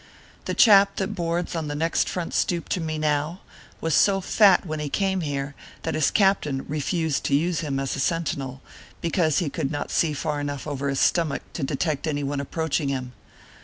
The 0.45 0.55
chap 0.55 0.95
that 0.95 1.13
boards 1.13 1.55
on 1.55 1.67
the 1.67 1.75
next 1.75 2.09
front 2.09 2.33
stoop 2.33 2.67
to 2.69 2.81
me 2.81 2.97
now, 2.97 3.41
was 3.81 3.93
so 3.93 4.19
fat 4.19 4.65
when 4.65 4.79
he 4.79 4.89
came 4.89 5.21
here 5.21 5.53
that 5.83 5.93
his 5.93 6.09
captain 6.09 6.65
refused 6.67 7.23
to 7.25 7.35
use 7.35 7.59
him 7.59 7.79
as 7.79 7.95
a 7.95 7.99
sentinel, 7.99 8.63
because 8.99 9.37
he 9.37 9.49
could 9.51 9.69
not 9.69 9.91
see 9.91 10.13
far 10.13 10.39
enough 10.41 10.65
over 10.65 10.89
his 10.89 10.99
stomach 10.99 11.43
to 11.53 11.61
detect 11.61 12.07
any 12.07 12.23
one 12.23 12.39
approaching 12.39 12.89
him. 12.89 13.13